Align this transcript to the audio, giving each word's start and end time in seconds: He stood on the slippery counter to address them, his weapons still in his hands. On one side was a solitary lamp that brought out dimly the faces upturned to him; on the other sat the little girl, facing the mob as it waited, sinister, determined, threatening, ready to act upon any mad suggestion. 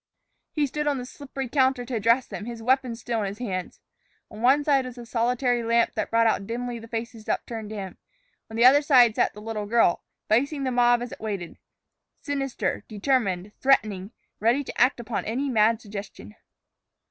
He 0.51 0.65
stood 0.65 0.87
on 0.87 0.97
the 0.97 1.05
slippery 1.05 1.47
counter 1.47 1.85
to 1.85 1.93
address 1.95 2.25
them, 2.25 2.45
his 2.45 2.63
weapons 2.63 2.99
still 3.01 3.19
in 3.21 3.27
his 3.27 3.37
hands. 3.37 3.79
On 4.31 4.41
one 4.41 4.63
side 4.63 4.83
was 4.85 4.97
a 4.97 5.05
solitary 5.05 5.61
lamp 5.61 5.93
that 5.93 6.09
brought 6.09 6.25
out 6.25 6.47
dimly 6.47 6.79
the 6.79 6.87
faces 6.87 7.29
upturned 7.29 7.69
to 7.69 7.75
him; 7.75 7.97
on 8.49 8.55
the 8.57 8.65
other 8.65 8.81
sat 8.81 9.13
the 9.15 9.39
little 9.39 9.67
girl, 9.67 10.03
facing 10.27 10.63
the 10.63 10.71
mob 10.71 11.03
as 11.03 11.11
it 11.11 11.19
waited, 11.21 11.59
sinister, 12.19 12.83
determined, 12.87 13.51
threatening, 13.59 14.09
ready 14.39 14.63
to 14.63 14.81
act 14.81 14.99
upon 14.99 15.23
any 15.25 15.49
mad 15.51 15.79
suggestion. 15.79 16.35